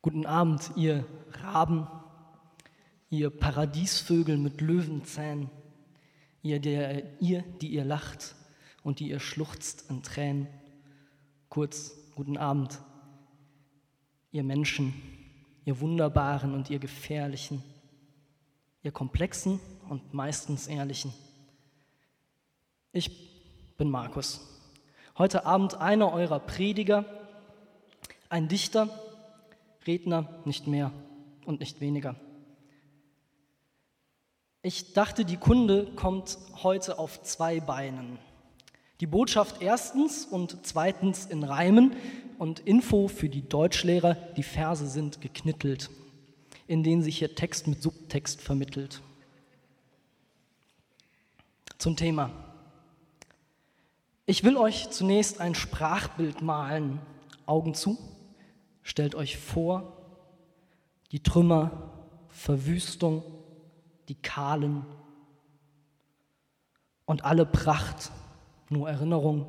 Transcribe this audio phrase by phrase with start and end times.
[0.00, 1.04] Guten Abend, ihr
[1.42, 1.88] Raben,
[3.10, 5.50] ihr Paradiesvögel mit Löwenzähnen,
[6.40, 8.36] ihr, der, ihr, die ihr lacht
[8.84, 10.46] und die ihr schluchzt in Tränen.
[11.48, 12.78] Kurz, guten Abend,
[14.30, 14.94] ihr Menschen,
[15.64, 17.64] ihr Wunderbaren und ihr Gefährlichen,
[18.84, 19.58] ihr Komplexen
[19.88, 21.12] und meistens Ehrlichen.
[22.92, 24.46] Ich bin Markus.
[25.18, 27.04] Heute Abend einer eurer Prediger,
[28.28, 28.88] ein Dichter,
[29.88, 30.92] Redner, nicht mehr
[31.46, 32.14] und nicht weniger.
[34.60, 38.18] Ich dachte, die Kunde kommt heute auf zwei Beinen.
[39.00, 41.96] Die Botschaft erstens und zweitens in Reimen
[42.38, 45.88] und Info für die Deutschlehrer, die Verse sind geknittelt,
[46.66, 49.00] in denen sich hier Text mit Subtext vermittelt.
[51.78, 52.30] Zum Thema.
[54.26, 57.00] Ich will euch zunächst ein Sprachbild malen.
[57.46, 57.96] Augen zu.
[58.88, 59.92] Stellt euch vor,
[61.12, 61.92] die Trümmer,
[62.28, 63.22] Verwüstung,
[64.08, 64.86] die Kahlen
[67.04, 68.10] und alle Pracht,
[68.70, 69.44] nur Erinnerung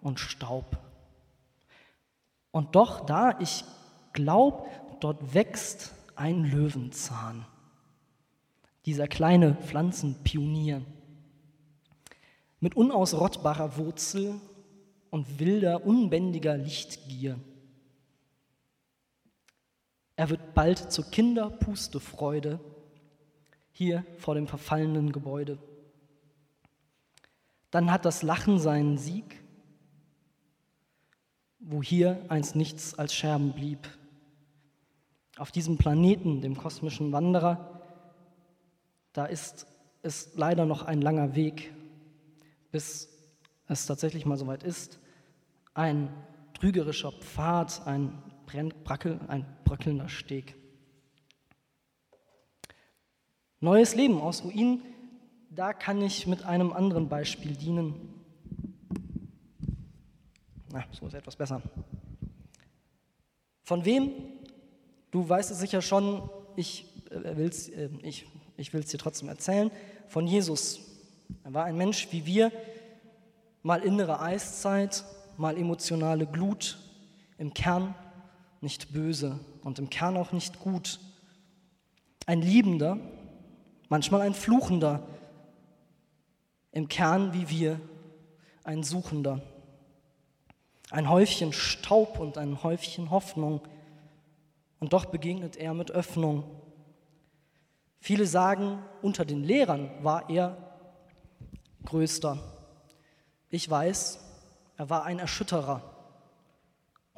[0.00, 0.78] und Staub.
[2.52, 3.64] Und doch da, ich
[4.12, 4.68] glaube,
[5.00, 7.44] dort wächst ein Löwenzahn,
[8.86, 10.80] dieser kleine Pflanzenpionier,
[12.60, 14.40] mit unausrottbarer Wurzel
[15.10, 17.40] und wilder, unbändiger Lichtgier.
[20.20, 22.60] Er wird bald zur Kinderpustefreude
[23.72, 25.56] hier vor dem verfallenen Gebäude.
[27.70, 29.42] Dann hat das Lachen seinen Sieg,
[31.58, 33.88] wo hier einst nichts als Scherben blieb.
[35.38, 37.80] Auf diesem Planeten, dem kosmischen Wanderer,
[39.14, 39.66] da ist
[40.02, 41.72] es leider noch ein langer Weg,
[42.70, 43.08] bis
[43.68, 45.00] es tatsächlich mal soweit ist.
[45.72, 46.12] Ein
[46.52, 48.22] trügerischer Pfad, ein
[48.84, 50.54] brackel, ein bröckelnder Steg.
[53.60, 54.82] Neues Leben aus Ruinen,
[55.50, 57.94] da kann ich mit einem anderen Beispiel dienen.
[60.72, 61.60] Na, so ist etwas besser.
[63.64, 64.12] Von wem?
[65.10, 68.26] Du weißt es sicher schon, ich äh, will es äh, ich,
[68.56, 69.70] ich dir trotzdem erzählen.
[70.08, 70.80] Von Jesus.
[71.44, 72.52] Er war ein Mensch wie wir,
[73.62, 75.04] mal innere Eiszeit,
[75.36, 76.78] mal emotionale Glut,
[77.38, 77.94] im Kern
[78.60, 81.00] nicht böse und im Kern auch nicht gut.
[82.26, 82.98] Ein Liebender,
[83.88, 85.02] manchmal ein Fluchender,
[86.72, 87.80] im Kern wie wir
[88.64, 89.42] ein Suchender.
[90.90, 93.60] Ein Häufchen Staub und ein Häufchen Hoffnung.
[94.78, 96.44] Und doch begegnet er mit Öffnung.
[97.98, 100.56] Viele sagen, unter den Lehrern war er
[101.84, 102.38] größter.
[103.50, 104.20] Ich weiß,
[104.76, 105.82] er war ein Erschütterer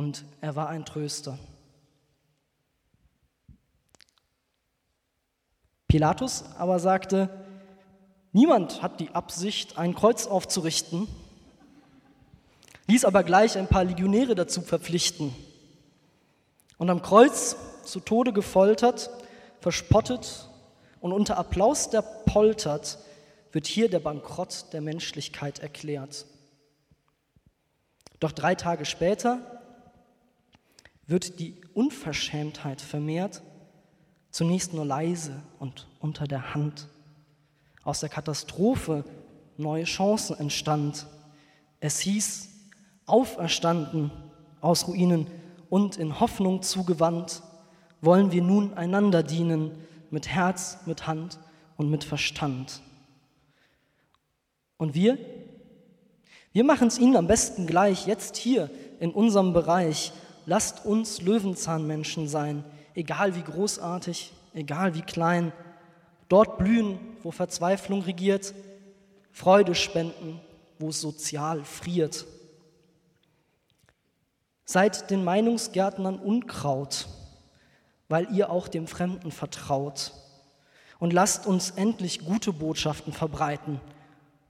[0.00, 1.38] und er war ein Tröster.
[5.88, 7.28] Pilatus aber sagte,
[8.32, 11.06] niemand hat die Absicht, ein Kreuz aufzurichten,
[12.86, 15.34] ließ aber gleich ein paar Legionäre dazu verpflichten.
[16.78, 19.10] Und am Kreuz zu Tode gefoltert,
[19.60, 20.48] verspottet
[21.00, 23.00] und unter Applaus der poltert,
[23.52, 26.24] wird hier der Bankrott der Menschlichkeit erklärt.
[28.18, 29.59] Doch drei Tage später
[31.10, 33.42] wird die Unverschämtheit vermehrt,
[34.30, 36.86] zunächst nur leise und unter der Hand.
[37.82, 39.04] Aus der Katastrophe
[39.56, 41.06] neue Chancen entstand.
[41.80, 42.48] Es hieß,
[43.06, 44.12] auferstanden
[44.60, 45.26] aus Ruinen
[45.68, 47.42] und in Hoffnung zugewandt,
[48.00, 49.72] wollen wir nun einander dienen,
[50.10, 51.38] mit Herz, mit Hand
[51.76, 52.82] und mit Verstand.
[54.76, 55.18] Und wir?
[56.52, 60.12] Wir machen es Ihnen am besten gleich, jetzt hier in unserem Bereich,
[60.46, 62.64] lasst uns Löwenzahnmenschen sein,
[62.94, 65.52] egal wie großartig, egal wie klein.
[66.28, 68.54] Dort blühen, wo Verzweiflung regiert,
[69.32, 70.40] Freude spenden,
[70.78, 72.26] wo es sozial friert.
[74.64, 77.08] Seid den Meinungsgärtnern Unkraut,
[78.08, 80.12] weil ihr auch dem Fremden vertraut.
[80.98, 83.80] Und lasst uns endlich gute Botschaften verbreiten.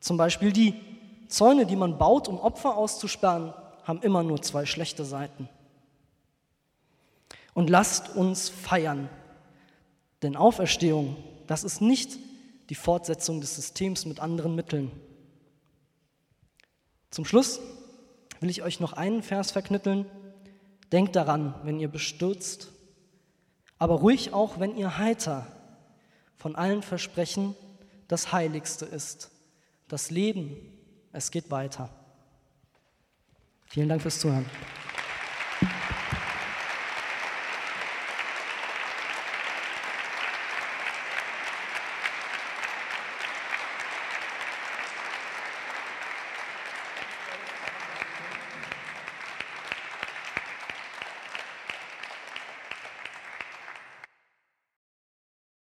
[0.00, 0.74] Zum Beispiel die
[1.28, 3.54] Zäune, die man baut, um Opfer auszusperren,
[3.84, 5.48] haben immer nur zwei schlechte Seiten
[7.54, 9.08] und lasst uns feiern.
[10.22, 11.16] Denn Auferstehung,
[11.46, 12.18] das ist nicht
[12.68, 14.90] die Fortsetzung des Systems mit anderen Mitteln.
[17.10, 17.60] Zum Schluss
[18.40, 20.06] will ich euch noch einen Vers verknitteln.
[20.92, 22.68] Denkt daran, wenn ihr bestürzt,
[23.78, 25.46] aber ruhig auch, wenn ihr heiter
[26.36, 27.54] von allen Versprechen
[28.08, 29.30] das Heiligste ist.
[29.88, 30.56] Das Leben,
[31.12, 31.90] es geht weiter.
[33.66, 34.46] Vielen Dank fürs Zuhören.